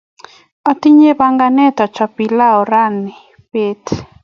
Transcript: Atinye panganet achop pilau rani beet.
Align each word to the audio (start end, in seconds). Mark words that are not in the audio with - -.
Atinye 0.71 1.11
panganet 1.19 1.77
achop 1.85 2.11
pilau 2.17 2.59
rani 2.71 3.13
beet. 3.51 3.85